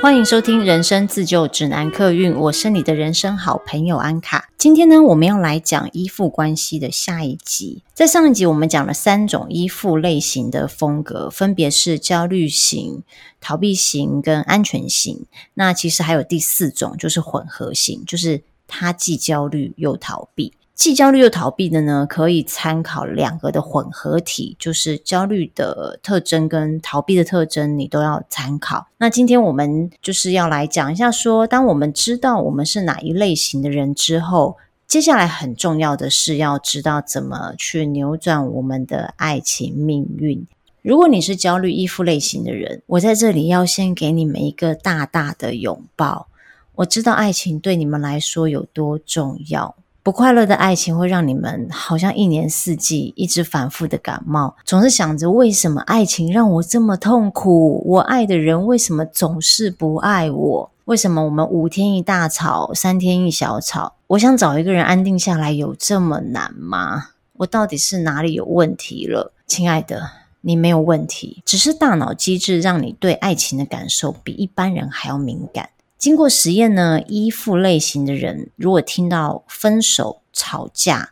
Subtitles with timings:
[0.00, 4.48] 欢迎收听《人生自救指南》客运，我是你的人生好朋友安卡。
[4.56, 7.82] 今天呢，我们要来讲依附关系的下一集。
[7.94, 13.02] 在上一集，我们讲了三种依附类型的风格，分别是焦虑型、
[13.40, 15.26] 逃避型跟安全型。
[15.54, 20.52] 那其实还有第四种，就是混合型，就是他既焦虑又逃避。
[20.78, 28.86] 既焦虑又逃避的呢，可以参考两个的混合体，就是焦虑的特征跟逃避的特征，你都要参考。
[28.98, 40.46] 那今天我们就是要来讲一下说，说当我们知道我们是哪一类型的人之后，接下来很重要的是要知道怎么去扭转我们的爱情命运。
[40.82, 46.28] 如果你是焦虑依附类型的人，我在这里要先给你们一个大大的拥抱。
[46.76, 49.74] 我知道爱情对你们来说有多重要。
[50.08, 57.82] 不快乐的爱情会让你们好像一年四季一直反复的感冒，总是想着为什么爱情让我这么痛苦？
[57.86, 60.70] 我爱的人为什么总是不爱我？
[60.86, 63.96] 为什么我们五天一大吵，三天一小吵？
[64.06, 67.08] 我想找一个人安定下来，有这么难吗？
[67.34, 69.34] 我到底是哪里有问题了？
[69.46, 70.10] 亲爱的，
[70.40, 75.68] 你没有问题，只是大脑机制让你对爱情的感受比一般人还要敏感。
[75.98, 81.10] 经过实验呢，依附类型的人如果听到分手、吵架、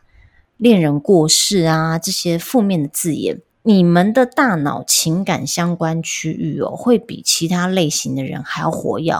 [0.55, 9.13] 恋人过世啊这些负面的字眼，你们的大脑情感相关区域哦，会比其他类型的人还要活跃。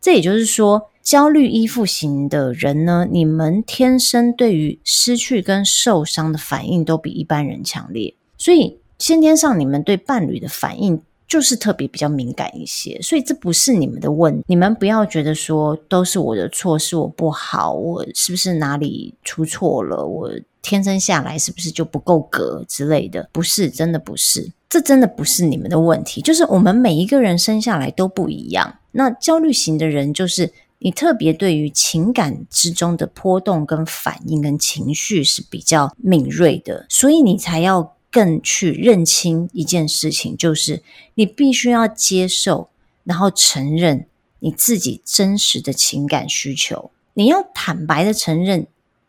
[0.00, 11.02] 这也就是说，焦虑依附型的人呢，你们天生对于失去跟受伤的反应都比一般人强烈，所以先天上你们对伴侣的反应。
[11.28, 20.02] 就是特别比较敏感一些，所以这不是你们的问题，你们不要觉得说都是我的错，是我不好，我是不是哪里出错了？
[20.02, 20.30] 我
[20.62, 23.28] 天生下来是不是就不够格之类的？
[23.30, 26.22] 不是，真的不是，这真的不是你们的问题。
[26.22, 28.78] 就是我们每一个人生下来都不一样。
[28.92, 37.94] 那焦虑型的人，就是你特别对于情感之中的波动跟反应跟情绪是比较敏锐的，所以你才要。
[38.10, 40.82] 更去认清一件事情，就是
[41.14, 42.70] 你必须要接受，
[43.04, 44.06] 然后承认
[44.40, 46.90] 你自己真实的情感需求。
[47.14, 48.66] 你要坦白的承认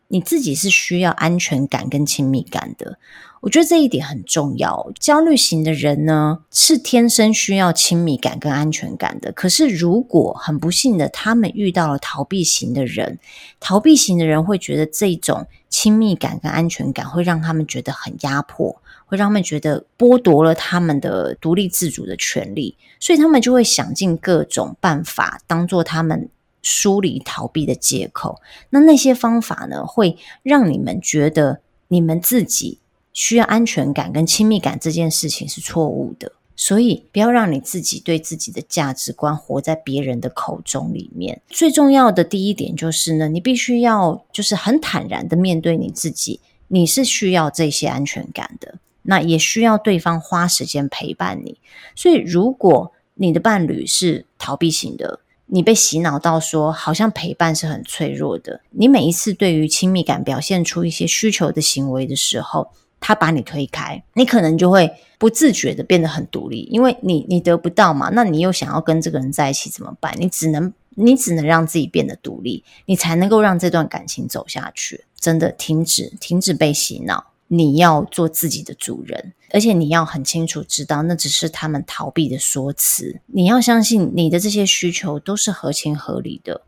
[0.08, 2.98] 你自己是需要安全感跟亲密感的。
[3.42, 4.92] 我觉得这一点很重要。
[4.98, 9.32] 焦虑型的人呢，是天生需要亲密感跟安全感的。
[9.32, 13.18] 可是如果很不幸的，他们遇到了逃避型的人，
[13.58, 18.82] 逃避型的人会觉得这种亲密感跟安全感会让他们觉得很压迫。
[19.10, 26.28] 会让他们觉得剥夺了他们的独立自主的权利，所以他们就会想尽各种办法，当做他们
[26.62, 28.40] 疏离逃避的借口。
[28.70, 32.78] 那那些方法呢，会让你们觉得你们自己
[33.12, 36.30] 需要安全感跟亲密感这件事情是错误的。
[36.54, 41.40] 所以不要让你自己对自己的价值观活在别人的口中里面。
[41.48, 46.38] 最重要的第一点就是呢，你必须要就是很坦然的面对你自己，
[46.68, 48.74] 你是需要这些安全感的。
[49.02, 51.58] 那也需要对方花时间陪伴你，
[51.94, 70.14] 所以如果你的伴侣是逃避型的，你被洗脑到说好像陪伴是很脆弱的，你每一次对于亲密感表现出一些需求的行为的时候，他把你推开，你可能就会不自觉的变得很独立，因为你你得不到嘛，那你又想要跟这个人在一起怎么办？
[70.18, 75.04] 你只能你只能让自己变得独立，你才能够让这段感情走下去。
[75.18, 77.29] 真的停止停止被洗脑。
[77.52, 83.20] 你要做自己的主人，而且你要很清楚知道，那只是他们逃避的说辞。
[83.26, 86.62] 你要相信你的这些需求都是合情合理的，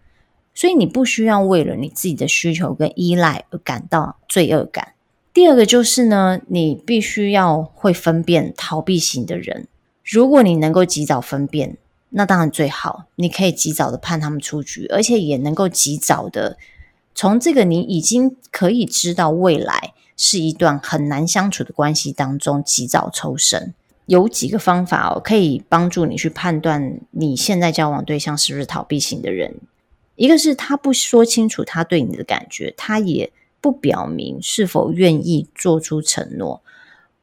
[0.53, 4.95] 所以你不需要为了你自己的需求跟依赖而感到罪恶感。
[5.33, 9.69] 第二个就是呢，你必须要会分辨逃避型的人。
[10.03, 11.79] 如果你能够及早分辨，
[12.11, 16.59] 那当然最好，你可以及早的判他们出局，而且也能够及早的
[17.15, 19.95] 从这个你已经可以知道未来。
[20.25, 23.75] 是一段很难相处的关系当中，及早抽身。
[24.07, 29.57] 有几个方法哦，可以帮助你去判断你现在交往对象是不是逃避型的人。
[30.15, 36.63] 一个是他不说清楚他对你的感觉，他也不表明是否愿意做出承诺。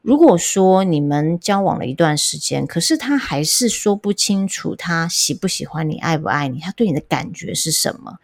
[0.02, 8.18] 如果说你们交往了一段时间，可是他还是说不清楚他喜不喜欢你、爱不爱你，他对你的感觉是什么？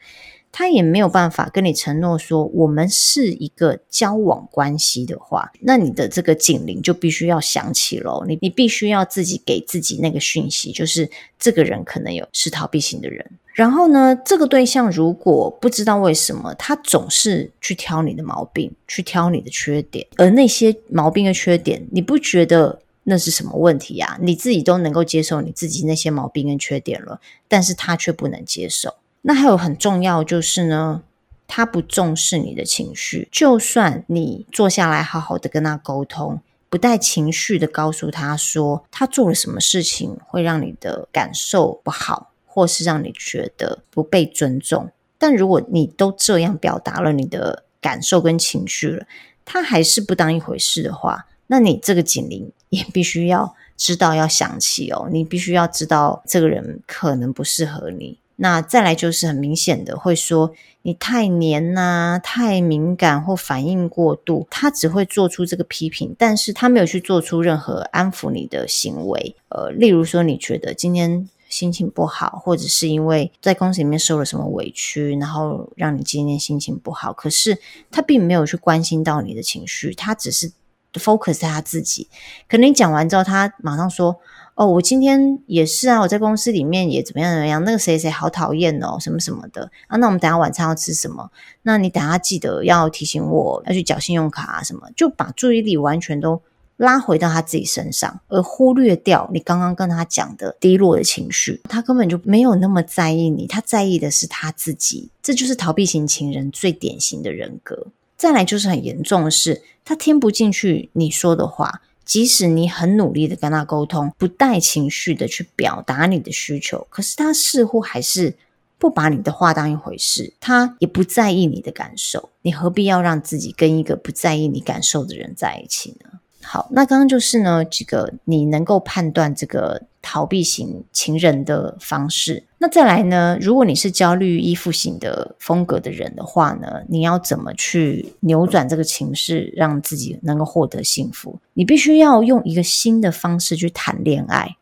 [0.58, 8.24] 他也没有办法跟你承诺说我们是一个交往关系的话，那你的这个警铃就必须要响起喽。
[8.26, 13.22] 你你必须要自己给自己那个讯息，就是这个人可能有是逃避型的人。
[13.52, 24.18] 然后呢，这个对象如果不知道为什么他总是去挑你的毛病，去挑你的缺点，而那些毛病跟缺点，你不觉得那是什么问题呀？
[24.22, 28.94] 你自己都能够接受你自己那些毛病跟缺点了，但是他却不能接受。
[29.28, 31.02] 那还有很重要就是呢，
[31.48, 36.40] 他不重视你的情绪，就算你坐下来好好的跟他沟通。
[36.68, 44.90] 不带情绪的告诉他说，他做了什么事情会让你的感受不好，或是让你觉得不被尊重。
[45.18, 49.06] 但如果你都这样表达了你的感受跟情绪了，
[49.44, 55.08] 他还是不当一回事的话，那你这个警铃也必须要知道要响起哦。
[55.10, 58.20] 你必须要知道这个人可能不适合你。
[58.36, 60.52] 那再来就是很明显的会说
[60.82, 69.34] 你太黏呐、太敏感或反应过度，他只会做出这个批评，但是他没有去做出任何安抚你的行为。
[69.48, 77.58] 呃，例如说你觉得今天心情不好，或者是因为在公司里面受了什么委屈，然后让你今天心情不好，可是
[77.90, 80.52] 他并没有去关心到你的情绪，他只是
[80.92, 82.08] focus 在他自己。
[82.48, 84.20] 可能你讲完之后，他马上说。
[84.56, 89.98] 哦，我今天也是啊，我在公司里面也怎么样怎么样，那个谁谁好讨厌哦，什么什么的啊。
[89.98, 91.30] 那我们等下晚餐要吃什么？
[91.62, 96.40] 那你等下记得要提醒我要去缴信用卡啊，什么，就把注意力完全都
[96.78, 101.60] 拉回到他自己身上，而忽略掉你刚刚跟他讲的低落的情绪。
[101.68, 105.10] 他根本就没有那么在意你，他在意的是他自己。
[105.22, 107.88] 这就是逃避型情人最典型的人格。
[108.16, 111.82] 再来就是很严重的是，他听不进去你说的话。
[112.06, 118.34] 即使你很努力的跟他沟通，不带情绪的去表达你的需求，可是他似乎还是
[118.78, 126.10] 不把你的话当一回事，他也不在意你的感受，你何必要让自己跟一个不在意你感受的人在一起呢？
[126.42, 132.44] 好，那刚刚就是呢，这个你能够判断这个逃避型情人的方式。
[132.58, 141.38] 那再来呢，如果你是焦虑依附型的风格的人的话呢，你要怎么去扭转这个情势，让自己能够获得幸福？
[141.52, 144.56] 你必须要用一个新的方式去谈恋爱。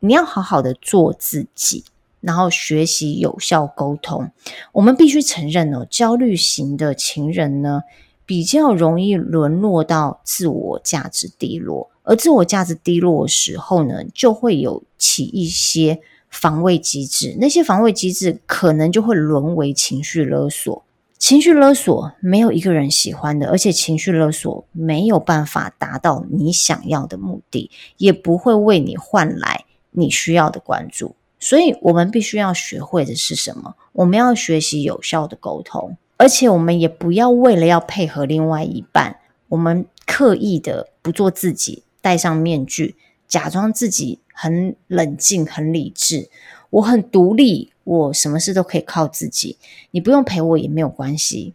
[0.00, 1.84] 你要好好的做自己，
[2.20, 4.30] 然后学习有效沟通。
[4.72, 7.82] 我们必须承认哦，焦虑型的情人呢，
[8.26, 16.00] 比较容易沦落到自我价值低落，而自我价值低落的时候呢，就会有起一些
[16.36, 20.84] 防卫机制，那些防卫机制可能就会沦为情绪勒索。
[21.18, 31.16] 情绪勒索没有一个人喜欢的，而且情绪勒索没有办法达到你想要的目的，也不会为你换来你需要的关注。
[31.40, 33.74] 所以，我们必须要学会的是什么？
[33.92, 35.96] 我们要学习有效的沟通。
[36.18, 39.16] 而且我们也不要为了要配合另外一半，
[39.48, 42.96] 我们刻意的不做自己，戴上面具，
[43.26, 46.28] 假装自己很冷静、很理智，
[46.68, 49.56] 我很独立，我什么事都可以靠自己，
[49.92, 51.54] 你不用陪我也没有关系。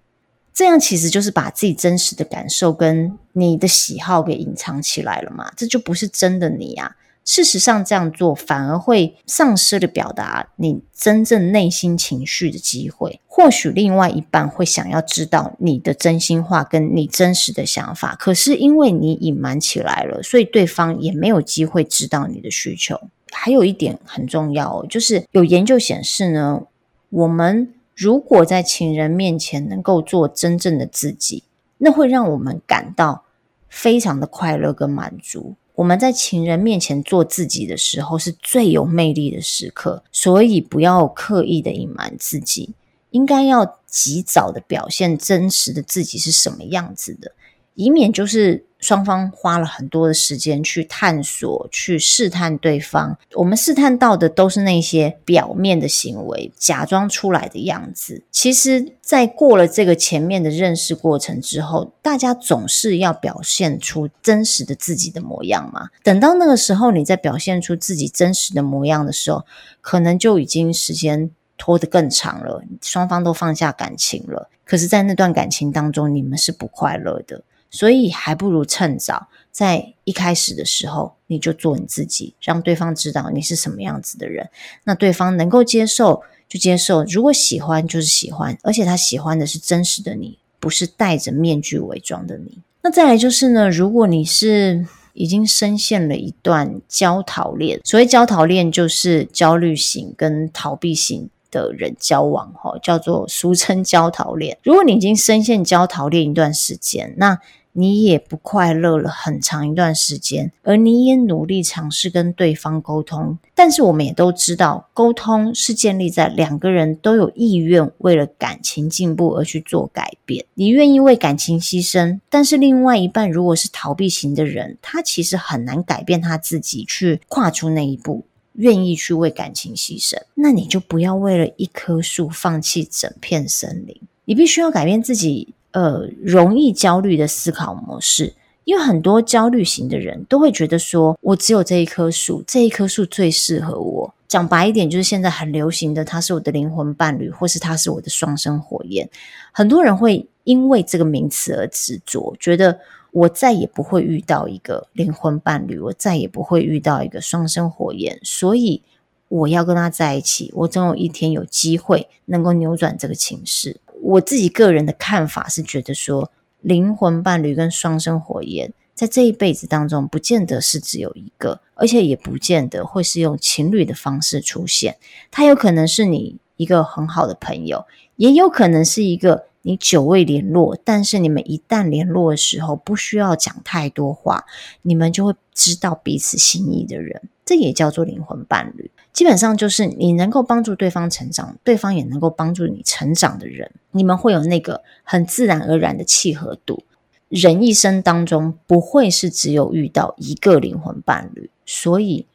[0.52, 6.96] 这样其实就是把自己真实的感受跟你的喜好给隐藏起来了嘛，这就不是真的你呀。
[7.24, 13.20] 事实上，这样做反而会丧失了表达你真正内心情绪的机会。
[13.28, 23.00] 或许另外一半会想要知道你的真心话跟你真实的想法，可是因为你隐瞒起来了，所以对方也没有机会知道你的需求。
[23.32, 26.64] 还有一点很重要哦，就是有研究显示呢，
[27.10, 31.44] 我们如果在情人面前能够做真正的自己，
[31.78, 33.24] 那会让我们感到
[33.70, 35.56] 非常的快乐跟满足。
[35.82, 42.76] 我们在情人面前做自己的时候，是最有魅力的时刻，所以不要刻意的隐瞒自己，
[43.10, 47.32] 应该要及早的表现真实的自己是什么样子的，
[47.74, 48.68] 以免就是。
[48.82, 53.18] 双方花了很多的时间去探索、去试探对方。
[53.36, 58.24] 我们试探到的都是那些表面的行为，假装出来的样子。
[58.32, 65.90] 其实，在过了这个前面的认识过程之后，大家总是要表现出真实的自己的模样嘛。
[66.04, 69.46] 等到那个时候，你再表现出自己真实的模样的时候，
[69.80, 74.50] 可能就已经时间拖得更长了，双方都放下感情了。
[74.66, 77.44] 可是，在那段感情当中，你们是不快乐的。
[77.72, 84.50] 所以还不如趁早，在一开始的时候你就做你自己，让对方知道你是什么样子的人。
[84.84, 92.60] 那对方能够接受就接受，如果喜欢就是喜欢，而且他喜欢的是真实的你，不是戴着面具伪装的你。
[92.84, 104.58] 那再来就是呢，如果你是已经深陷了一段焦逃恋，所谓焦逃恋就是焦虑型跟逃避型的人交往，哈，叫做俗称焦逃恋。
[104.64, 107.40] 如果你已经深陷焦逃恋一段时间，那
[107.74, 120.46] 你也不快乐了很长一段时间，而你也努力尝试跟对方沟通，但是我们也都知道，沟通是建立在两个人都有意愿为了感情进步而去做改变。
[120.56, 130.22] 你愿意为感情牺牲，但是另外一半如果是逃避型的人，他其实很难改变他自己去跨出那一步，愿意去为感情牺牲。
[130.36, 135.54] 那你就不要为了一棵树放弃整片森林，你必须要改变自己。
[135.72, 144.14] 呃，容易焦虑的思考模式，因为很多焦虑型的人都会觉得说，我只有这一棵树，这一棵树最适合我。
[144.28, 149.10] 讲白一点，就是现在很流行的，他是我的灵魂伴侣，或是他是我的双生火焰。
[149.52, 152.80] 很多人会因为这个名词而执着，觉得
[153.12, 158.82] 我再也不会遇到一个灵魂伴侣，我再也不会遇到一个双生火焰，所以
[159.28, 163.81] 我要跟他在一起，我总有一天有机会能够扭转这个情势。
[164.02, 174.98] 我自己个人的看法是觉得说，灵魂伴侣跟双生火焰在这一辈子当中，不见得是只有一个，而且也不见得会是用情侣的方式出现。
[175.30, 184.46] 他有可能是你一个很好的朋友，也有可能是一个你久未联络，但是你们一旦联络的时候，不需要讲太多话，
[184.82, 187.22] 你们就会知道彼此心意的人。
[187.44, 188.90] 这也叫做灵魂伴侣。
[189.14, 196.84] 基本上就是你能够帮助对方成长，对方也能够帮助你成长的人，你们会有那个很自然而然的契合度。
[197.28, 202.26] 人一生当中不会是只有遇到一个灵魂伴侣，所以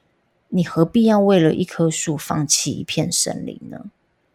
[0.51, 3.87] 你何必要为了一棵树放弃一片森林呢？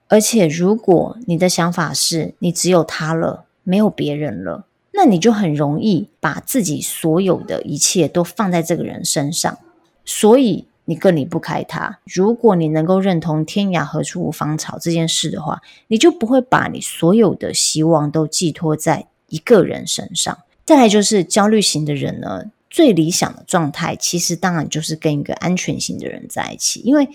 [0.08, 9.60] 而且如果你的想法是你只有他了，没有别人了，那你就很容易把自己所有的一切都放在这个人身上，
[10.04, 10.66] 所以。
[10.86, 12.00] 你更离不开他。
[12.06, 20.38] 如果你能够认同“天涯何处无芳草”这件事的话，你就不会把你所有的希望都寄托在一个人身上。
[20.66, 26.80] 再来就是焦虑型的人呢，最理想的状态其实当然就是跟一个安全型的人在一起。
[26.82, 27.10] 因为，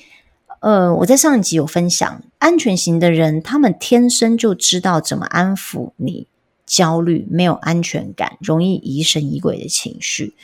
[0.61, 6.27] 呃，我在上一集有分享，安全型的人他们天生就知道怎么安抚你
[6.67, 10.35] 焦虑、没有安全感、容易疑神疑鬼的情绪。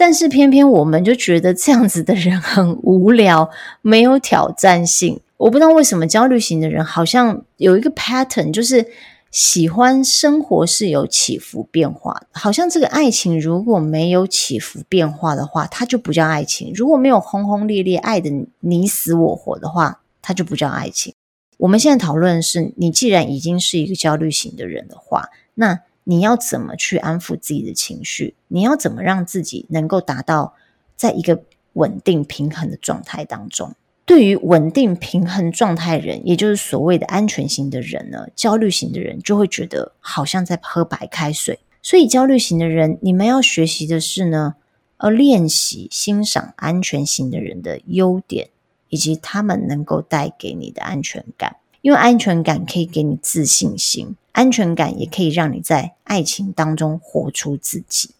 [0.00, 3.50] 但是偏偏我们就觉得这样子的人很无聊，
[3.82, 5.18] 没有挑战性。
[5.36, 8.86] 我不知道为什么焦虑型的人好像有一个 pattern，就是
[9.32, 12.22] 喜欢生活是有起伏变化。
[12.30, 21.12] 好像这个爱情如果没有起伏变化的话，它就不叫爱情；如果没有轰轰烈烈爱的你死我活的话，它就不叫爱情。
[21.56, 25.80] 我们现在讨论的是，你既然已经是一个焦虑型的人的话，那。
[26.10, 28.34] 你要怎么去安抚自己的情绪？
[28.48, 30.54] 你要怎么让自己能够达到
[30.96, 31.42] 在一个
[31.74, 33.74] 稳定平衡的状态当中？
[34.06, 41.58] 对于稳定平衡状态人，也就是所谓的安全型的人呢，焦虑型的人就会觉得好像在喝白开水。
[41.82, 44.54] 所以焦虑型的人，你们要学习的是呢，
[44.96, 48.48] 呃，练习欣赏安全型的人的优点，
[48.88, 51.56] 以及他们能够带给你的安全感。
[51.82, 54.16] 因为安全感可以给你自信心。
[54.38, 58.14] 安全感也可以让你在爱情当中活出自己。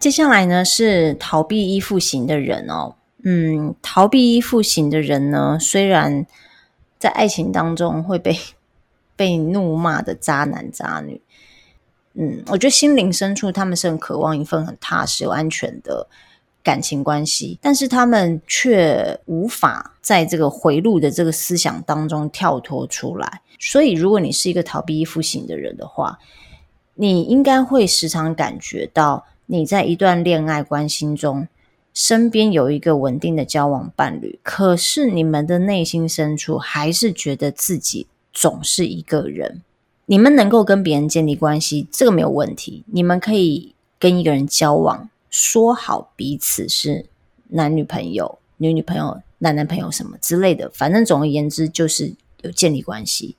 [0.00, 2.96] 接下来呢，是逃避依附型的人哦。
[3.22, 6.26] 嗯，逃避依附型的人呢，虽然
[6.98, 8.36] 在爱情当中会被
[9.14, 11.20] 被怒骂的渣男渣女。
[12.20, 16.04] 嗯，我觉得心灵深处他们是很渴望一份很踏实、有安全的
[16.64, 23.40] 感情关系，但是他们却无法在这个回路的这个思想当中跳脱出来。
[23.60, 26.18] 所以，如果你是一个逃避依附型的人的话，
[26.94, 31.46] 你应该会时常感觉到你在一段恋爱关系中，
[31.94, 39.62] 身边有一个稳定的交往伴侣，可是你们的内心深处还是觉得自己总是一个人。
[40.10, 42.82] 你们能够跟别人建立关系，这个没有问题。
[42.86, 47.04] 你们可以跟一个人交往，说好彼此是
[47.48, 50.70] 男女朋友、女女朋友、男男朋友什么之类的。
[50.72, 53.36] 反正总而言之，就是有建立关系。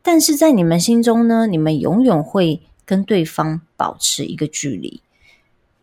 [0.00, 5.02] 但是在你们心中呢，你们永远会跟对方保持一个距离。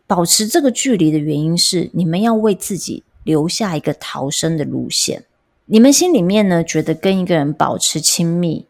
[0.06, 5.24] 保持这个距离的原因是，你们要为自己留下一个逃生的路线。
[5.66, 8.64] 你们心里面呢，觉得跟一个人保持亲密。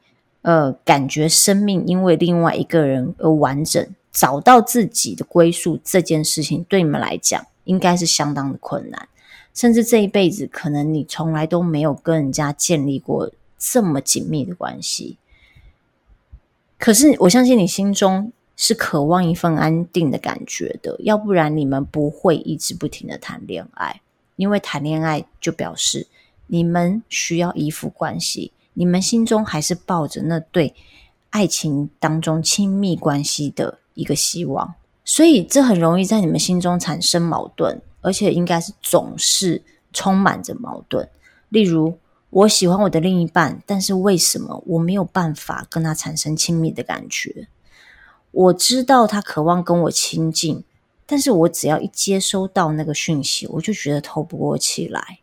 [0.47, 9.09] 呃，感觉生命因为另外一个人而完整，找到自己的归宿这件事情，对你们来讲应该是相当的困难，
[9.53, 15.19] 甚至这一辈子可能你从来都没有跟人家建立过这么紧密的关系。
[16.79, 24.01] 可是我相信你心中是渴望一份安定的感觉的，要不然你们不会一直不停的谈恋爱，
[24.37, 26.07] 因为谈恋爱就表示
[26.47, 30.75] 你们需要依附关系，你们心中还是抱着那对
[31.31, 39.63] 爱情当中亲密关系的一个希望，所以这很容易在你们心中产生矛盾，而且应该是总是
[39.95, 41.09] 充满着矛盾。
[41.49, 47.49] 例如，我喜欢我的另一半，但是为什么我没有办法跟他产生亲密的感觉？
[48.31, 50.63] 我知道他渴望跟我亲近，
[51.07, 55.21] 但是我只要一接收到那个讯息，我就觉得透不过气来。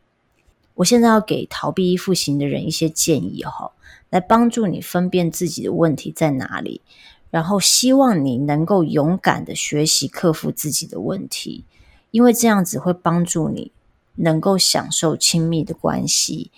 [0.75, 3.71] 我现在要给逃避依附型的人一些建议哈，
[4.09, 6.81] 来帮助你分辨自己的问题在哪里，
[7.29, 11.65] 然后希望你能够勇敢的学习克服自己的问题，
[12.11, 13.71] 因为这样子会帮助你
[14.15, 16.51] 能够享受亲密的关系，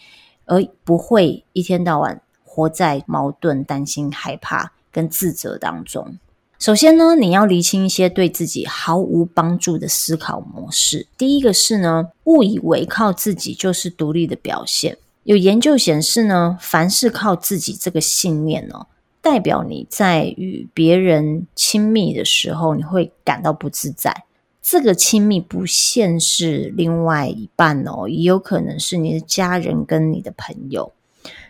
[0.45, 6.17] 而不会一天到晚活在矛盾、担心、害怕跟自责当中。
[6.57, 11.05] 首先呢，你要厘清一些对自己毫无帮助的思考模式。
[11.17, 14.97] 第一个是呢，误以为靠自己就是独立的表现。
[15.24, 18.88] 有研究显示呢，凡是靠自己这个信念哦，
[19.21, 24.24] 代表你在与别人亲密的时候，你会感到不自在。
[24.62, 30.91] 这个亲密不限是另外一半哦，也有可能是你的家人跟你的朋友。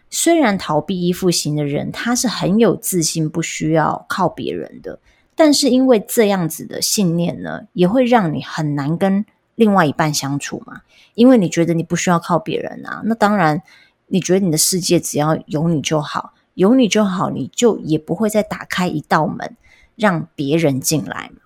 [0.10, 5.00] 虽然逃避依附型的人，他是很有自信，不需要靠别人的，
[5.36, 10.82] 但是因为这样子的信念呢，也会让你很难跟另外一半相处嘛。
[11.16, 13.62] 因为你觉得你不需要靠别人啊，那当然，
[14.08, 19.58] 你觉得你的世界只要有你就好，有你就好，你就也不会再打开一道门
[19.96, 21.42] 让别人进来嘛。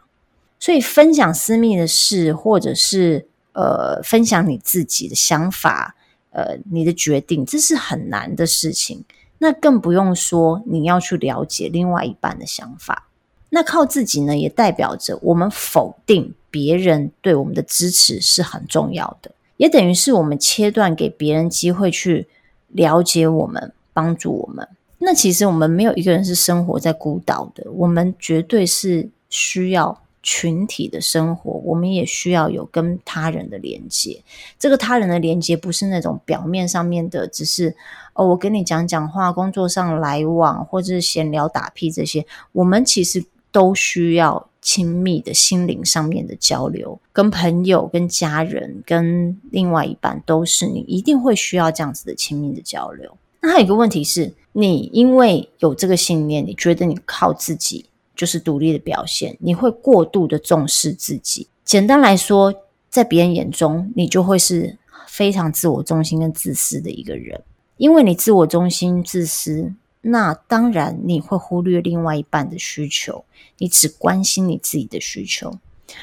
[0.59, 5.95] 所以分享私密的事，或者是呃，分享你自己的想法。
[6.31, 9.03] 呃，你的决定，这是很难的事情，
[9.39, 13.07] 那更不用说你要去了解另外一半的想法。
[13.49, 22.27] 那靠自己呢，也代表着我们否定别人对我们的支持是很重要的，也等于是我们切断给别人机会去
[22.67, 24.67] 了解我们、帮助我们。
[24.99, 29.99] 那其实我们没有一个人是生活在孤岛的，我们绝对是需要。
[30.31, 34.21] 群体的生活，我们也需要有跟他人的连接。
[34.59, 37.75] 这个他人的连接不是那种表面上面的，只是
[38.13, 42.23] 哦，我跟你讲讲话，工作上来往，或者是闲聊打屁这些。
[42.51, 53.17] 我们其实都需要亲密的心灵上面的交流，跟朋友、跟家人、跟另外一半，都是你一定会需要这样子的亲密的交流。
[53.41, 57.88] 那还有一个问题是，你因为有这个信念，你觉得你靠自己。
[58.19, 61.47] 就是独立的表现，你会过度的重视自己。
[61.63, 62.53] 简单来说，
[62.89, 64.77] 在别人眼中，你就会是
[65.07, 67.41] 非常自我中心跟自私的一个人。
[67.77, 73.23] 因为你自我中心、自私，那当然你会忽略另外一半的需求，
[73.57, 75.57] 你只关心你自己的需求。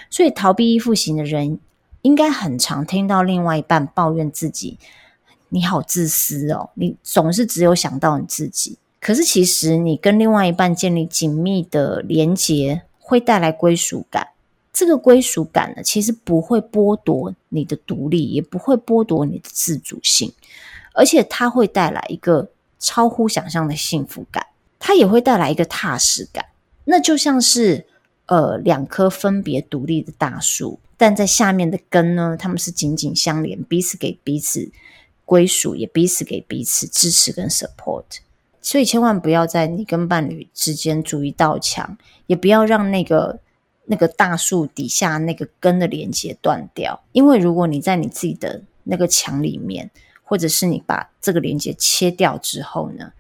[0.09, 1.61] 所以，逃避依附型的人
[2.00, 4.79] 应该很常听到另外一半抱怨自己
[5.50, 14.31] ：“你好自私哦，你总是只有想到你自己。”可是，其实你跟另外一半建立紧密的连结，会带来归属感。
[14.73, 20.33] 这个归属感呢，其实不会剥夺你的独立，也不会剥夺你的自主性，
[20.92, 24.45] 而且它会带来一个超乎想象的幸福感。
[24.81, 26.45] 它也会带来一个踏实感。
[26.87, 27.87] 那就像是
[28.27, 34.69] 呃两棵分别独立的大树，但在下面的根呢，它们是紧紧相连，彼此给彼此
[35.25, 38.03] 归属，也彼此给彼此支持跟 support。
[38.66, 43.38] 所以千万不要在你跟伴侣之间筑一道墙，也不要让那个
[43.85, 47.00] 那个大树底下那个根的连接断掉。
[47.12, 49.88] 因为如果你在你自己的那个墙里面，
[50.24, 53.12] 或者是你把这个连接切掉之后呢，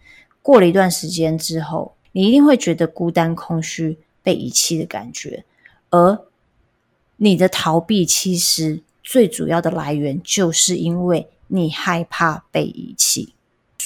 [0.42, 5.44] 过了一段时间之后，你一定会觉得孤单、空虚、被遗弃的感觉。
[5.90, 6.26] 而
[7.18, 13.34] 你的逃避，其实最主要的来源，就是因为你害怕被遗弃。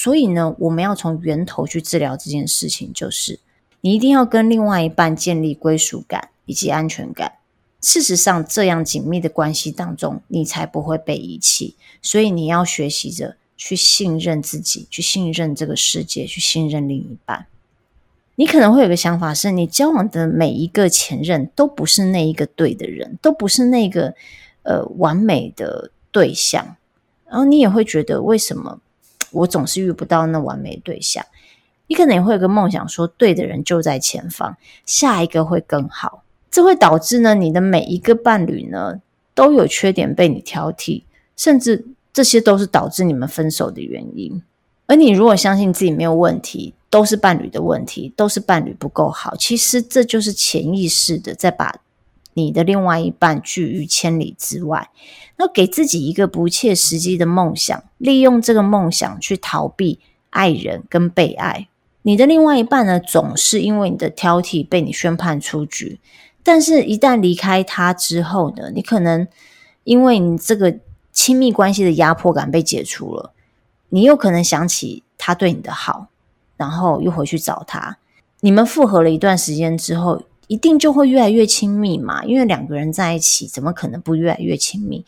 [0.02, 3.38] 所以呢，我们要从源头去治疗这件事情，就是
[3.82, 7.34] 你一定要跟另外一半建立归属感以及安全感。
[7.82, 11.76] 事实上，这样紧密的关系当中，你才不会被遗弃。
[12.00, 17.44] 所以你要学习着去信任自己，去信任这个世界，去信任另一半。
[18.36, 24.14] 你可能会有个想法是，你交往的每一个前任都不是那一个对的人，都不是那个
[24.62, 26.76] 呃完美的对象，
[27.28, 28.80] 然后你也会觉得为什么？
[29.32, 31.24] 我总是遇不到那完美对象，
[31.86, 36.22] 你可能也会有个梦想，说对的人就在前方，下一个会更好。
[36.50, 39.00] 这会导致呢，你的每一个伴侣呢
[39.34, 41.04] 都有缺点被你挑剔，
[41.36, 44.42] 甚至这些都是导致你们分手的原因。
[44.86, 51.76] 而你如果相信自己没有问题，都是伴侣的问题，都是伴侣不够好，其实这就是潜意识的在把
[52.34, 54.90] 你的另外一半拒于千里之外。
[55.36, 59.98] 那给自己一个不切实际的梦想，利用这个梦想去逃避
[60.30, 61.68] 爱人跟被爱。
[62.02, 65.98] 你的另外一半呢，总是因为你的挑剔被你宣判出局。
[66.42, 69.28] 但是，一旦离开他之后呢，你可能
[69.84, 70.78] 因为你这个
[71.12, 73.32] 亲密关系的压迫感被解除了。
[73.90, 76.06] 你又可能想起他对你的好，
[76.56, 77.98] 然后又回去找他。
[78.40, 82.24] 你们复合了一段时间之后，一定就会越来越亲密嘛？
[82.24, 85.06] 因为两个人在一起，怎么可能不越来越亲密？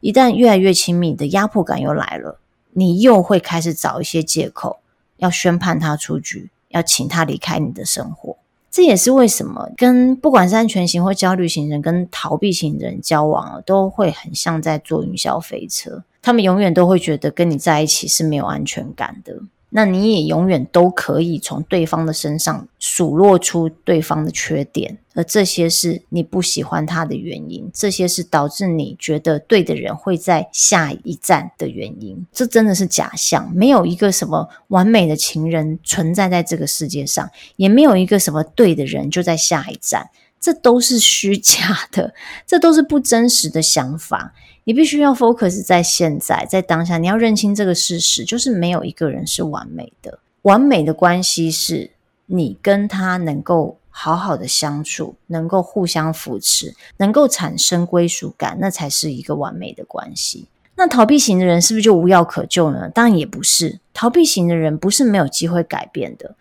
[0.00, 2.40] 一旦越来越亲密，的压迫感又来了，
[2.72, 4.80] 你又会开始找一些借口，
[5.18, 8.36] 要宣判他出局，要请他离开你的生活。
[8.68, 16.02] 这也是为什么跟不管是安全型或焦虑型人，跟逃避型人交往，都会很像在坐云霄飞车。
[16.20, 32.26] 他们永远都会觉得跟你在一起是没有安全感的，那你也永远都可以从对方的身上数落出对方的缺点，而这些是你不喜欢他的原因，这些是导致你觉得对的人会在下一站的原因。
[32.32, 42.12] 这真的是假象，没有一个什么完美的情人存在在这个世界上，也没有一个什么对的人就在下一站，这都是虚假的，
[42.44, 44.34] 这都是不真实的想法。
[44.70, 50.20] 你必须要 focus 在现在，在当下，你要认清这个事实，就是没有一个人是完美的。
[50.42, 51.90] 完美的关系是
[52.26, 60.46] 你跟他能够好好的相处，能够互相扶持，能够产生归属感，那才是一个完美的关系。
[60.76, 62.88] 那逃避型的人是不是就无药可救呢？
[62.90, 66.36] 当然也不是，逃避型的人不是没有机会改变的。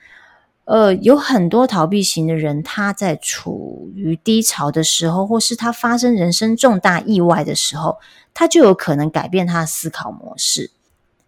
[0.70, 7.98] 呃，有很多逃避型的人，他在处于低潮的时候，或是他发生人生重大意外的时候，
[8.36, 10.70] 他就有可能改变他的思考模式。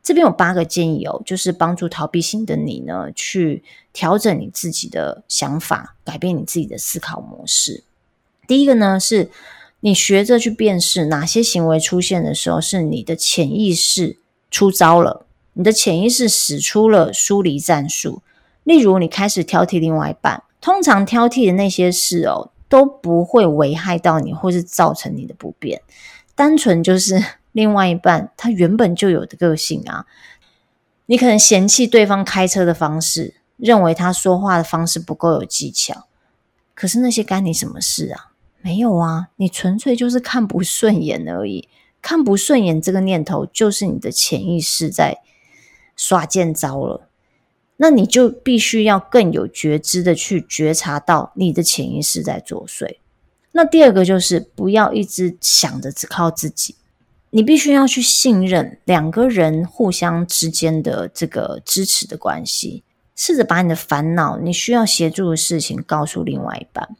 [0.03, 7.83] 这边有八个建议哦，就是帮助逃避型的你呢，去调整你自己的想法，改变你自己的思考模式。
[8.45, 9.31] 第一个呢，是
[9.79, 14.17] 你学着去辨识哪些行为出现的时候，是你的潜意识
[14.51, 18.21] 出招了，你的潜意识使出了疏离战术。
[18.63, 25.81] 例如，你开始挑剔另外一半，通常挑剔的那些事哦，都不会危害到你，或是造成你的不便。
[26.35, 30.05] 单纯就是 另外一半他原本就有的个性啊，
[31.07, 36.05] 你可能嫌弃对方开车的方式，认为他说话的方式不够有技巧。
[36.73, 38.31] 可是那些干你什么事啊？
[38.61, 41.67] 没有啊，你纯粹就是看不顺眼而已。
[42.01, 45.19] 看不顺眼这个念头，就是你的潜意识在
[45.95, 47.07] 耍贱招了。
[47.83, 52.97] 那你就必须要更有觉知的去觉察到你的潜意识在作祟。
[53.53, 56.75] 那第二个就是不要一直想着只靠自己，
[57.31, 62.83] 你必须要去信任两个人互相之间的这个支持的关系。
[63.15, 66.95] 试着把你的烦恼、你需要协助的事情告诉另外一半。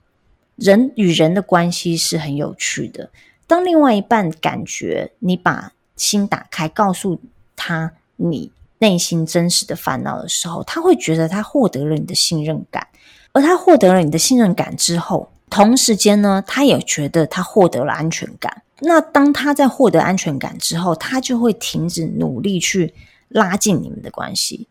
[0.55, 3.11] 人与人的关系是很有趣的，
[3.45, 7.21] 当另外一半感觉你把心打开，告诉
[7.55, 8.51] 他你。
[8.81, 12.87] 内心真实的烦恼的时候，他会觉得他获得了你的信任感，
[13.31, 18.63] 而他获得了你的信任感之后，同时间呢，他也觉得他获得了安全感。
[18.79, 22.91] 那当他在获得安全感之后，他就会停止努力去
[23.27, 24.67] 拉近你们的关系。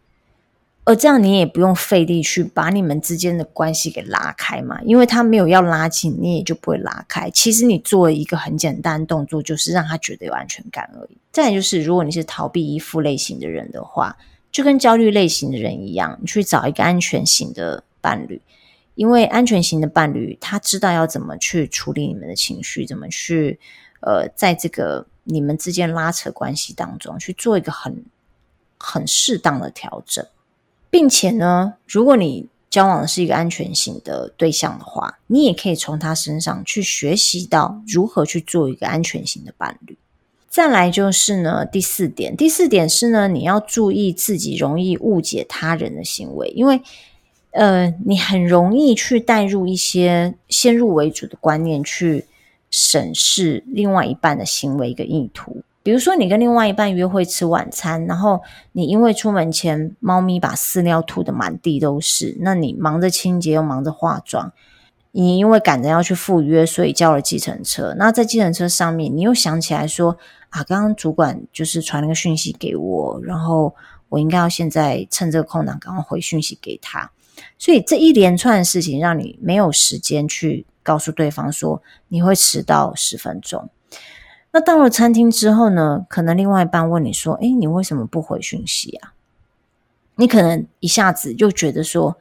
[0.91, 7.31] 而这样，你也不用费力去把你们之间的关系给拉开嘛，因为他没有要拉近，你也就不会拉开。
[7.31, 11.17] 其实你做一个很简单的动作，就是让他觉得有安全感而已。
[11.31, 14.17] 再就是，如果你是逃避依附类型的人的话，
[14.51, 18.43] 就跟焦虑类型的人一样，你去找一个安全型的伴侣，
[18.97, 23.61] 因为安全型的伴侣他知道要怎么去处理你们的情绪，怎么去
[24.01, 28.05] 呃，在这个你们之间拉扯关系当中去做一个很
[28.77, 30.27] 很适当的调整。
[30.91, 39.97] 并且呢，如果你交往的是一个安全型的对象的话，你也可以从他身上去学习到如何去做一个安全型的伴侣。
[40.49, 46.81] 再来就是呢，第四点，第四点是呢，你要注意自己容易误解他人的行为，因为
[47.53, 52.27] 呃，你很容易去带入一些先入为主的观念去
[52.71, 55.63] 审视另外一半的行为跟意图。
[55.83, 64.53] 比如说，你跟另外一半约会吃晚餐，然后你因为出门前猫咪把饲料吐得满地都是，那你忙着清洁又忙着化妆，
[65.13, 67.95] 你因为赶着要去赴约，所以叫了计程车。
[67.97, 70.19] 那在计程车上面，你又想起来说
[70.51, 73.75] 啊，刚刚主管就是传了个讯息给我，然后
[74.11, 77.11] 我应该要现在趁这个空档赶快回讯息给他。
[77.59, 83.71] 所以这一连串的事情让你没有时间去告诉对方说你会迟到十分钟。
[84.53, 89.13] 那到了餐厅之后呢，可能另外一半问你说：“诶，你为什么不回讯息啊？”
[90.17, 92.17] 你可能一下子就觉得说，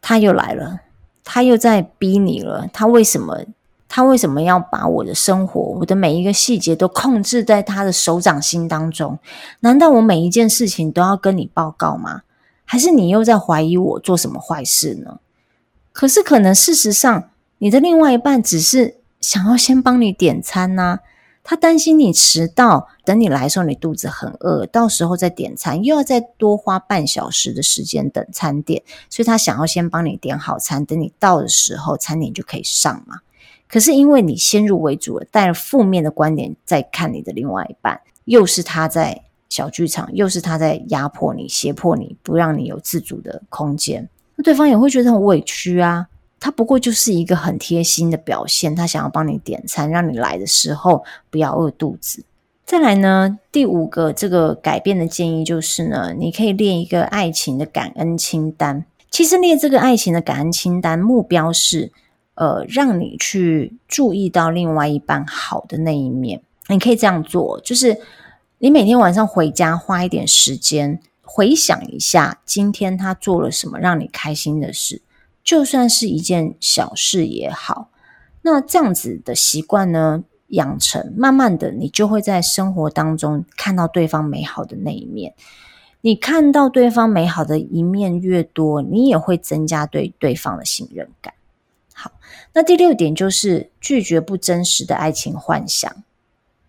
[0.00, 0.80] 他又来了，
[1.22, 3.44] 他又在逼你了，他为什么？
[3.90, 9.18] 他为什么要把我的生活、我的每一个细节都控制在他的手掌心当中？
[9.60, 12.20] 难道我每一件事情都要跟你报告吗？
[12.66, 15.20] 还是你又在怀疑我做什么坏事呢？
[15.90, 20.98] 可是，可能事实上，你的另外一半只是想要先帮你点餐呐、
[21.50, 33.20] 他担心你迟到，等你来的时候你肚子很饿，到时候再点餐又要再多花半小时的时间等餐点，所以他想要先帮你点好餐，等你到的时候餐点就可以上嘛。
[33.66, 44.06] 可是因为你先入为主了，带了负面的观点在看你的另外一半，又是他在小剧场，又是他在压迫你、胁迫你，不让你有自主的空间，
[44.36, 46.08] 那对方也会觉得很委屈啊。
[46.40, 52.24] 他不过就是一个很贴心的表现，他想要帮你点餐，让你来的时候不要饿肚子。
[52.64, 58.84] 再来呢，第五个这个改变的建议就是呢，你可以列一个爱情的感恩清单。
[59.10, 61.92] 其实列这个爱情的感恩清单，目标是。
[62.40, 67.98] 呃，让你去注意到另外一半好的那一面，你可以这样做，就是
[68.58, 75.02] 你每天晚上回家花一点时间回想一下今天他做了什么让你开心的事，
[75.48, 77.88] 就算是一件小事也好。
[78.42, 85.32] 那这样子的习惯呢，养成，慢慢的你就会在生活当中看到对方美好的那一面。
[86.02, 91.32] 你看到对方美好的一面越多，你也会增加对对方的信任感。
[91.94, 92.12] 好，
[92.52, 95.90] 那第六点就是拒绝不真实的爱情幻想，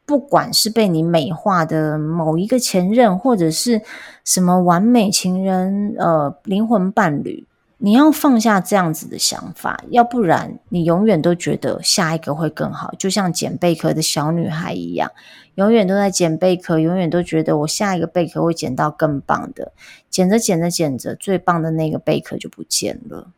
[0.05, 3.81] 不管是被你美化的某一个前任，或者是
[4.23, 7.45] 什么完美情人、呃灵魂伴侣，
[7.81, 15.09] 你要放下这样子的想法，要不然你永远都觉得下一个会更好，就像捡贝壳的小女孩一样，
[15.55, 19.71] 永远都在捡贝壳，永远都觉得我下一个贝壳会捡到更棒的，
[20.09, 23.31] 捡着捡着捡着，最棒的那个贝壳就不见了。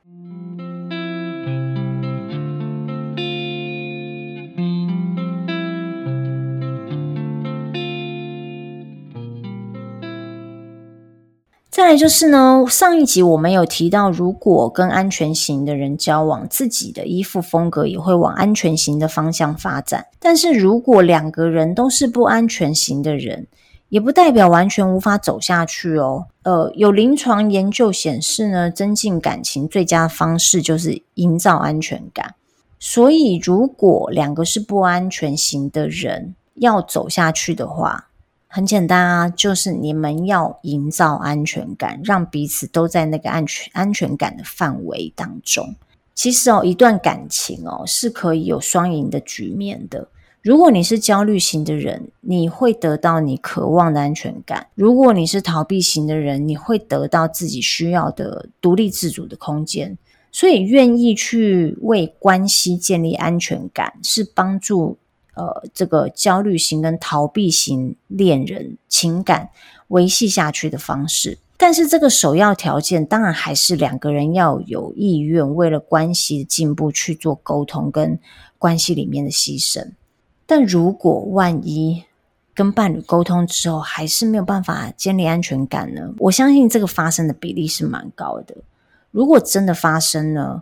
[11.72, 20.08] 再来就是呢，上一集我们有提到，如果跟安全型的人交往，自己的依附风格也会往安全型的方向发展。
[20.20, 23.48] 但是如果两个人都是不安全型的人，
[23.88, 26.26] 也不代表完全无法走下去哦。
[26.44, 32.36] 呃，有临床研究显示呢，增进感情最佳方式就是营造安全感。
[32.82, 38.10] 所以，如果两个是不安全型的人要走下去的话，
[38.54, 45.74] 很简单啊，就是你们要营造安全感，让彼此都在那个安全安全感的范围当中。
[46.14, 50.10] 其实哦，一段感情哦是可以有双赢的局面的。
[50.42, 59.98] 如果你是焦虑型的人，你会得到你渴望的安全感；如果你是逃避型的人，你会得到自己需要的独立自主的空间。
[60.30, 64.98] 所以，愿意去为关系建立安全感，是帮助。
[65.42, 69.50] 呃，这个焦虑型跟逃避型恋人情感
[69.88, 78.20] 维系下去的方式，但是这个首要条件当然还是两个人要有意愿，为了关系的进步去做沟通跟
[78.60, 79.94] 关系里面的牺牲。
[80.46, 82.04] 但如果万一
[82.54, 86.14] 跟伴侣沟通之后还是没有办法建立安全感呢？
[86.20, 88.56] 我相信这个发生的比例是蛮高的。
[89.10, 90.62] 如果真的发生呢，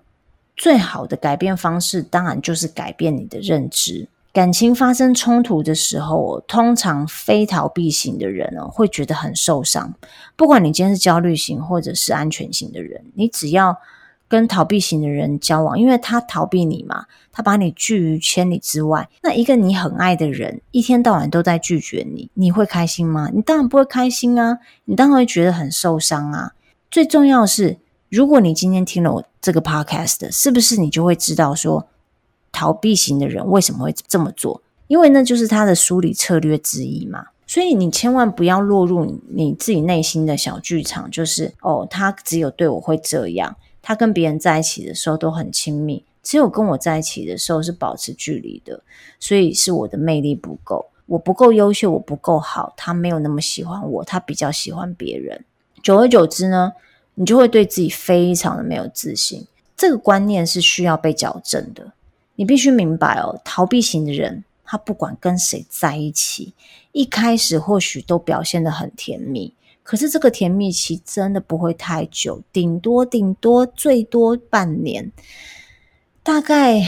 [0.56, 4.08] 最好的改变方式当然就是改变你的认知。
[4.32, 9.94] 感情发生冲突的时候，通常非逃避型的人哦，会觉得很受伤。
[10.36, 13.76] 不管你今天是焦虑型或者是安全型的人，你只要
[14.28, 19.10] 跟逃避型的人交往，因为他逃避你嘛，他把你拒于千里之外。
[19.24, 23.30] 那一个你很爱的人，一天到晚都在拒绝你，你会开心吗？
[23.34, 26.52] 你当然不会开心啊，你当然会觉得很受伤啊。
[26.92, 31.88] 最重要的是，如果你今天听了我这个 podcast，是不是你就会知道说，
[32.52, 34.62] 逃避型的人为什么会这么做？
[34.88, 37.28] 因为那就是他的梳理策略之一嘛。
[37.46, 48.84] 所以你千万不要落入你自己内心的小剧场，就是哦，他只有对我会这样，他跟别人在一起的时候都很亲密，只有跟我在一起的时候是保持距离的。
[49.20, 55.44] 所以是我的魅力不够，我不够优秀，我不够好，他没有那么喜欢我，他比较喜欢别人。
[55.82, 56.74] 久而久之呢，
[57.16, 59.48] 你就会对自己非常的没有自信。
[59.76, 61.94] 这个观念是需要被矫正的。
[62.40, 66.54] 你必须明白哦，逃避型的人，他不管跟谁在一起，
[66.94, 75.12] 一开始或许都表现得很甜蜜，可是这个甜蜜期真的不会太久，顶多顶多最多半年。
[76.24, 76.82] 大概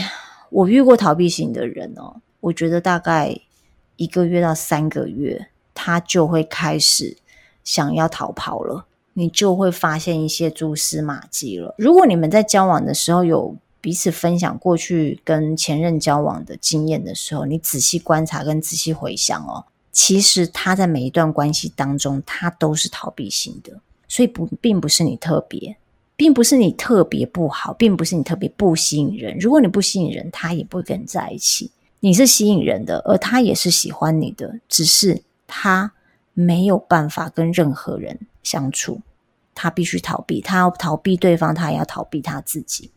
[0.48, 3.38] 我遇过逃避型的人哦，我觉得大概
[3.96, 7.18] 一个月到三个月，他就会开始
[7.62, 8.86] 想要逃跑了。
[9.12, 11.74] 你就会发现一些蛛丝马迹了。
[11.76, 25.76] 如果你们在交往的时候有彼此分享过去跟前任交往的经验的时候，你仔细观察跟仔细回想哦，其实他在每一段关系当中，他都是逃避型的，所以不并不是你特别，
[26.14, 29.36] 并不是你特别不好，并不是你特别不吸引人。
[29.38, 31.72] 如果你不吸引人，他也不会跟你在一起。
[31.98, 35.92] 你是吸引人的，而他也是喜欢你的，只是他
[36.34, 39.00] 没有办法跟任何人相处，
[39.54, 42.90] 他必须逃避，他要逃避对方，他也要逃避他自己。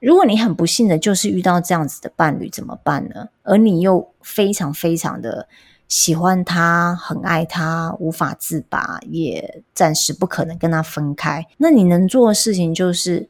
[0.00, 3.28] 如果你很不幸的就是遇到这样子的伴侣，怎么办呢？
[3.42, 5.46] 而你又非常非常的
[5.88, 11.46] 喜欢他，很爱他，无法自拔，也暂时不可能跟他分开。
[11.58, 13.28] 那你能做的事情就是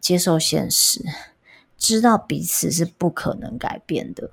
[0.00, 1.04] 接受现实，
[1.76, 4.30] 知道彼此是不可能改变的。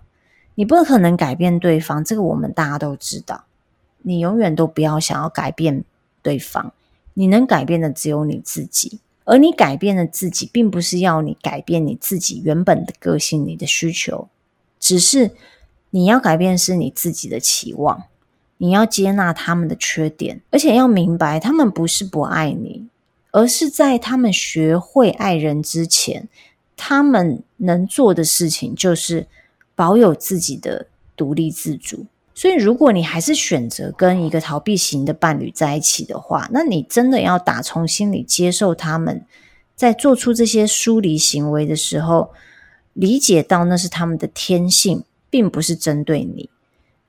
[0.56, 3.46] 你不可能改变对方，这个我们大家都知道。
[4.02, 5.84] 你永远都不要想要改变
[6.22, 6.72] 对方，
[7.16, 9.00] 你能改变的只有你自己。
[9.30, 14.28] 而你改变了自己，并不是要你改变你自己原本的个性、你的需求，
[14.80, 15.30] 只是
[15.92, 18.06] 你要改变是你自己的期望。
[18.58, 22.88] 你要接纳他们的缺点，而且要明白，他们不是不爱你，
[23.32, 26.28] 而是在他们学会爱人之前，
[26.76, 29.28] 他们能做的事情就是
[29.76, 32.08] 保有自己的独立自主。
[32.40, 39.26] 所以，如果你还是选择跟一个逃避型的伴侣在一起的话，那你真的要打从心里接受他们
[39.76, 42.32] 在做出这些疏离行为的时候，
[42.94, 46.50] 理解到那是他们的天性，并不是针对你。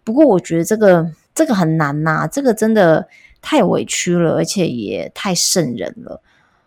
[0.02, 3.06] 不过，我觉得这个这个很难呐，这个真的
[3.40, 6.20] 太委屈了，而且也太圣人了。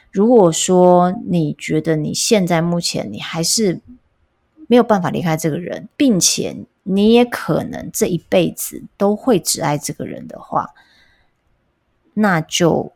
[0.09, 3.81] 如果说你觉得你现在目前你还是
[4.67, 10.69] 没有办法离开这个人，并且你也可能这一辈子都会只爱这个人的话，
[12.13, 12.91] 那就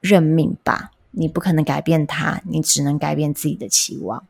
[0.00, 0.90] 认命吧。
[1.12, 4.24] 你不可能改变他，你只能改变自己的期望。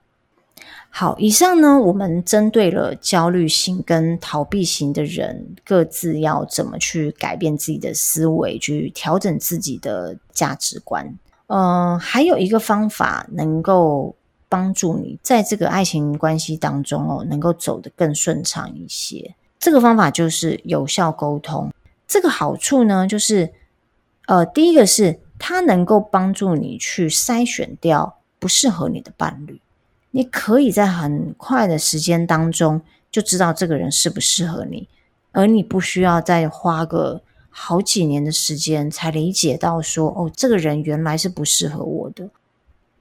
[0.89, 11.19] 好，以上呢，我们针对了焦虑型跟逃避型的人，各自要怎么去改变自己的思维，去调整自己的价值观。
[11.49, 14.15] 嗯、还有一个方法能够。
[14.53, 19.35] 帮助你在这个爱情关系当中哦，能够走得更顺畅一些。
[19.59, 21.73] 这个方法就是有效沟通。
[22.07, 23.51] 这个好处呢，就是
[24.27, 29.59] 呃，第一个是它能够帮助你去筛选掉不适合你的伴侣。
[30.11, 34.87] 你可以在很快的时间当中就知道这个人适不适合你，
[35.31, 42.29] 而你不需要再花个好几年的时间才理解到说，哦，这个人原来是不适合我的。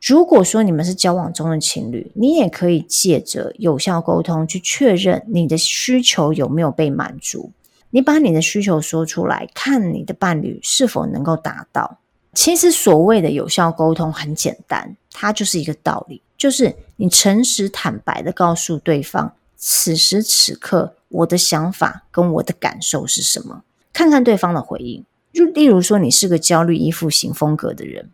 [0.02, 7.52] 如果说你们是交往中的情侣，你也可以借着有效沟通去确认你的需求有没有被满足。
[7.92, 12.00] 你把你的需求说出来，看你的伴侣是否能够达到。
[12.34, 23.62] 其实所谓的有效沟通很简单，它就是一个道理，就是你诚实坦白的告诉对方，此时此刻我的想法跟我的感受是什么，
[23.94, 25.06] 看看对方的回应。
[25.32, 28.10] 就例如说，你是个焦虑依附型风格的人。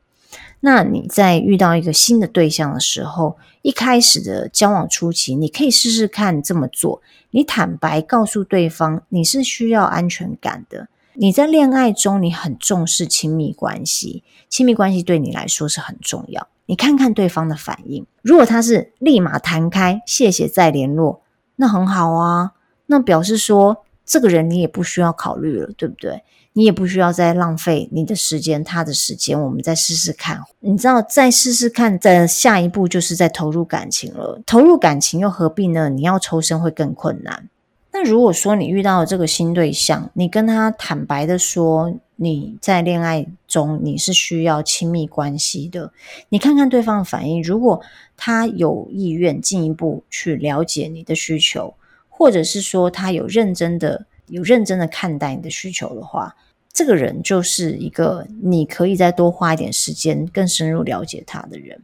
[0.59, 7.01] 那你在遇到一个新的对象的时候，一开始的交往初期，你可以试试看这么做。
[7.31, 10.87] 你坦白告诉对方，你是需要安全感的。
[11.13, 16.47] 你在恋爱中，你很重视亲密关系，亲密关系对你来说是很重要。
[16.65, 21.21] 你看看对方的反应，如果他是立马弹开，谢谢再联络，
[21.55, 22.51] 那很好啊。
[22.87, 26.23] 那表示说，这个人你也不需要考虑了，对不对？
[26.57, 30.41] 你也不需要再浪费你的时间，他的时间，我们再试试看。
[30.59, 34.41] 你知道，再试试看，在下一步就是在投入感情了。
[34.43, 35.87] 投入感情又何必呢？
[35.87, 37.47] 你要抽身会更困难。
[37.91, 45.93] 那如果说你遇到了这个新对象，你跟他坦白的说你在恋爱中你是需要亲密关系的，
[46.29, 47.43] 你看看对方的反应。
[47.43, 47.79] 如果
[48.15, 51.75] 他有意愿进一步去了解你的需求，
[52.09, 56.35] 或者是说他有认真的有认真的看待你的需求的话。
[56.77, 61.81] 这个人就是一个你可以再多花一点时间更深入了解他的人。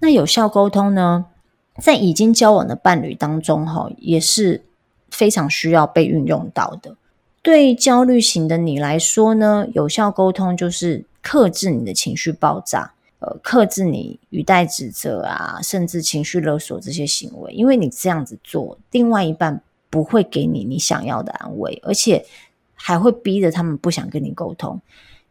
[0.00, 1.24] 那有效沟通呢，
[1.80, 4.62] 在已经交往的伴侣当中，哈，也是
[5.10, 6.94] 非常需要被运用到的。
[7.40, 17.50] 对焦虑型的你来说呢，有效沟通就是克制你的情绪爆炸，呃，克制你语带指责啊，甚至情绪勒索这些行为。
[17.54, 22.22] 因为你这样子做，另外一半不会给你你想要的安慰，而且。
[22.86, 24.80] 还会逼着他们不想跟你沟通。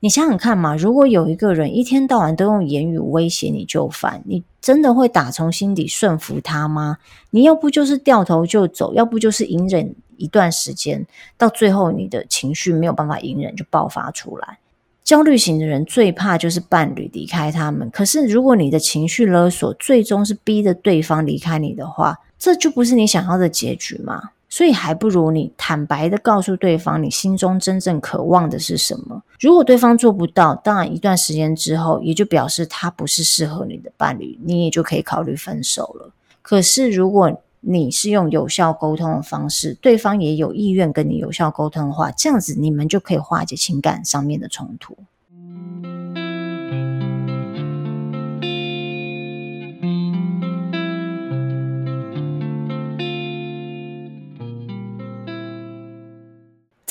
[0.02, 6.98] 你想想看嘛，如果有一个人一天到晚都用言语威胁你就范，你真的会打从心底顺服他吗？
[7.30, 14.60] 你要不就是掉头就走，要不就是隐忍一段时间，到最后你的情绪没有办法隐忍就爆发出来。
[15.06, 17.90] 焦虑型的人最怕就是伴侣离开他们。
[17.90, 24.32] 可是，如果你的情绪勒索最终是逼着对方离开你的话，这就不是你想要的结局吗？
[24.56, 29.22] 所以，还不如你坦白的告诉对方，你心中真正渴望的是什么。
[29.38, 36.10] 如果对方做不到，当然一段时间之后，也就表示他不是适合你的伴侣，你也就可以考虑分手了。
[36.42, 44.98] 可是，如果你是用有效沟通的方式，对方也有意愿跟你有效沟通的话，这样子你们就可以化解情感上面的冲突。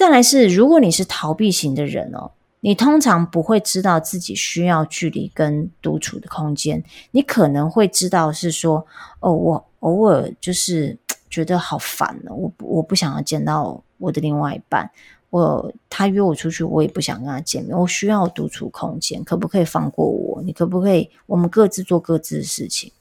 [0.05, 2.31] 再来是，如果你是逃避型的人哦，
[2.61, 8.87] 你通常不会知道自己需要距离跟独处的空间，你可能会知道是说，
[9.21, 9.65] 哦，我。
[9.81, 10.99] 偶尔就是
[11.29, 14.91] 觉得好烦呢，我我不想要见到我的另外一半，
[15.29, 20.43] 我他约我出去，我也不想跟他见面，我需要独处空间，可不可以放过我？
[20.43, 22.93] 你可不可以我们各自做各自的事情？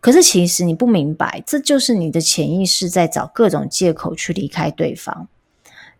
[0.00, 5.28] 可是其实你不明白，这就是你的潜意识在找各种借口去离开对方。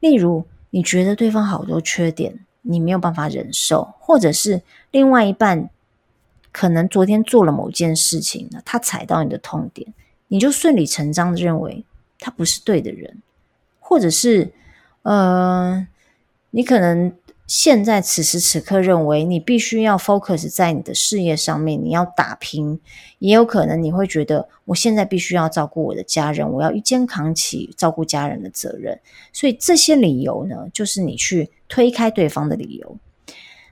[0.07, 5.68] 例如，你觉得对方好多缺点，你没有办法忍受，或者是另外一半。
[6.52, 9.92] 可能昨天做了某件事情，他踩到你的痛点，
[10.28, 11.84] 你就顺理成章的认为
[12.18, 13.20] 他不是对的人，
[13.78, 14.50] 或者是，
[15.02, 15.86] 呃，
[16.52, 17.12] 你可能
[17.47, 22.80] 现在此时此刻认为你必须要 focus 在你的事业上面，你要打拼，
[23.20, 28.99] 也有可能你会觉得我现在必须要照顾我的家人，我要一肩扛起照顾家人的责任，
[29.32, 32.97] 所以这些理由呢，就是你去推开对方的理由。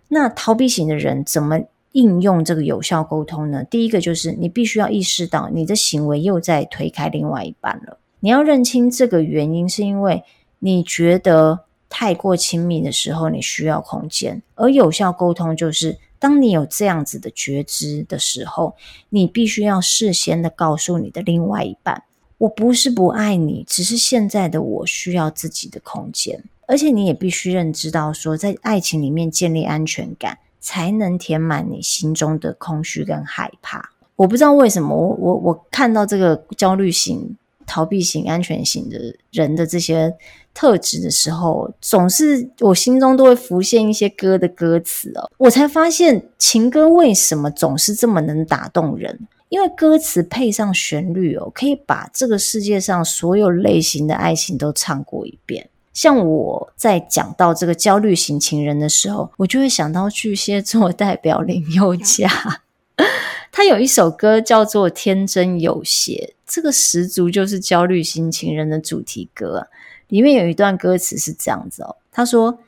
[0.08, 1.60] 那逃避型的人怎么
[1.92, 3.64] 应用这个有效沟通呢？
[3.64, 7.98] 第一个就是你必须要意识到你的行为又在推开另外一半了。
[8.20, 10.22] 你要认清这个原因，是因为
[10.60, 11.64] 你觉得
[11.96, 14.42] 太过亲密的时候，你需要空间。
[14.56, 18.74] 而有效沟通就是，当你有这样子的觉知的时候，
[19.10, 22.02] 你必须要事先的告诉你的另外一半：
[22.38, 26.42] 我不是不爱你，只是现在的我需要自己的空间。
[26.66, 30.38] 而且你也必须认知到说，在爱情里面建立安全感。
[30.66, 33.90] 才能填满你心中的空虚跟害怕。
[34.16, 37.36] 我不知道为什么，我我我看到这个焦虑型、
[37.74, 38.96] 逃避型、安全型的
[39.32, 40.14] 人的这些
[40.54, 45.28] 特质的时候，总是我心中都会浮现一些歌的歌词哦。
[45.38, 55.68] 我才发现情歌为什么总是这么能打动人，因为歌词配上旋律哦，可以把这个世界上所有类型的爱情都唱过一遍。
[55.92, 62.28] 像我在讲到这个焦虑型情人的时候，我就会想到巨蟹座代表林宥嘉，
[63.50, 69.66] 他有一首歌叫做《天真有邪》，这个十足就是焦虑型情人的主题歌啊。
[70.08, 72.58] 里面有一段歌词是这样子哦，他说：“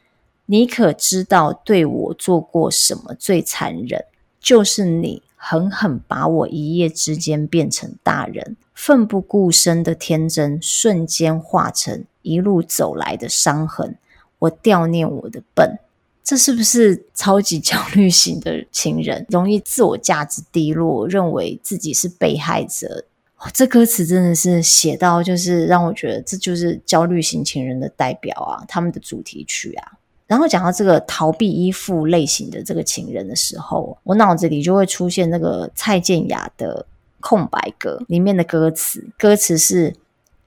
[0.47, 4.05] 你可知道对我做过什么最残忍？
[4.41, 13.97] 就是你狠狠把我一夜之间变成大人，奋不顾身的天真瞬间化成。”一路走来的伤痕，
[14.41, 15.79] 我悼念我的笨，
[16.25, 19.25] 这是不是超级焦虑型的情人？
[19.31, 23.05] 容易自我价值低落，认为自己是被害者。
[23.39, 29.93] 哦，这歌词真的是写到，就是让我觉得这就是焦虑型情人的代表啊，他们的主题曲啊。
[30.27, 36.85] 然后讲到这个逃避依附类型的这个情人的时候，我脑子里就会出现那个蔡健雅的
[37.21, 39.95] 空白格里面的歌词，歌词是。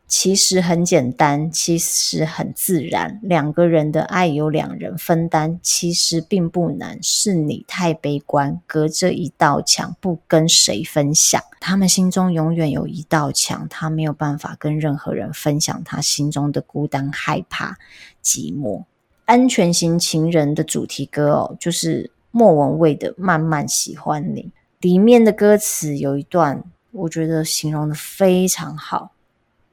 [0.10, 3.20] 其实很简单，其实很自然。
[3.22, 6.97] 两个人的爱由两人分担，其实并不难。
[7.03, 11.39] 是你太悲观，隔着一道墙不跟谁分享。
[11.60, 17.78] 他们心中永远有一道墙，他没有办法跟任何人分享他心中的孤单、害怕、
[18.24, 18.86] 寂寞。
[19.26, 24.41] 安全型情人的主题歌哦，就是莫文蔚的《慢慢喜欢你》。
[24.80, 29.12] 里面的歌词有一段，我觉得形容的非常好。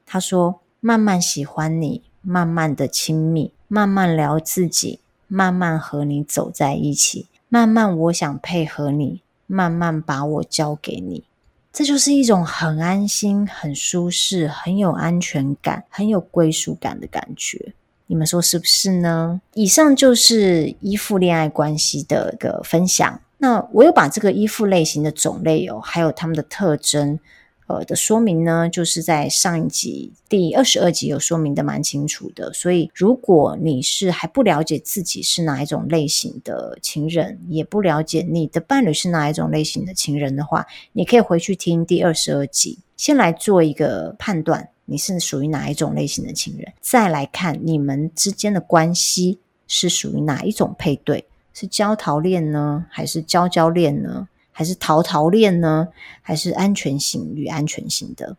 [0.06, 11.24] 他说：“慢慢喜欢你，慢慢的亲密，慢慢聊自己，慢慢和你走在一起，慢慢我想配合你，慢慢把我交给你。
[11.72, 17.74] 这就是一种很安心、很舒适、很有安全感、很有归属感的感觉。
[18.06, 19.40] 你们说是不是呢？
[19.54, 23.20] 以上就是依附恋爱关系的一个分享。
[23.38, 27.18] 那我有把这个依附类型的种类哦，还有他们的特征。”
[27.66, 32.52] 呃的说明呢，就是在上一集第二十二集有说明的蛮清楚的。
[32.52, 51.24] 所以，如果你是还不了解自己是哪一种类型的情人，也不了解你的伴侣是哪一种类型的情人的话，你可以回去听第二十二集，先来做一个判断，你是属于哪一种类型的情人，再来看你们之间的关系是属于哪一种配对？
[51.52, 54.28] 是焦桃恋呢，还是焦焦恋呢？
[54.56, 55.88] 还是逃逃恋呢？
[56.22, 58.38] 还是安全型与安全型的？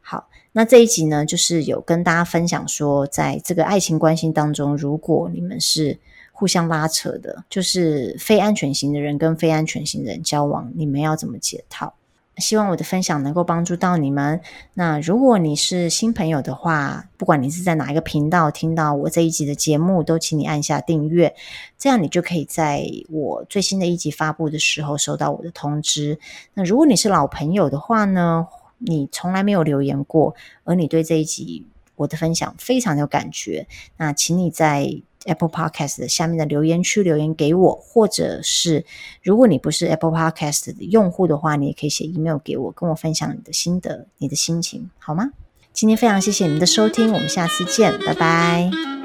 [0.00, 5.98] 好，那这一集呢，就是有跟大家分享说，在这个爱情关系当中，如果你们是
[6.32, 11.92] 互相拉扯的，就是非安全型的人跟非安全型的人交往，你们要怎么解套？
[12.40, 14.40] 希望我的分享能够帮助到你们。
[14.74, 21.34] 那如果你是新朋友的话，不管你是在哪一个频道听到我这一集的节目，都请你按下订阅，
[21.78, 26.18] 这样你就可以在我最新的一集发布的时候收到我的通知。
[26.54, 28.46] 那如果你是老朋友的话呢，
[28.78, 30.34] 你从来没有留言过，
[30.64, 31.66] 而你对这一集
[31.96, 33.66] 我的分享非常有感觉，
[33.98, 38.84] 那请你在 Apple Podcast 下面的留言区留言给我，或者是
[39.22, 45.30] 如果你不是 Apple Podcast 的用户的话，你也可以写 email 给我，跟我分享你的心得、你的心情，好吗？
[45.72, 48.99] 今天非常谢谢你们的收听，我们下次见，拜拜。